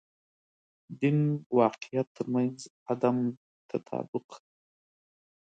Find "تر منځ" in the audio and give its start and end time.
2.17-2.57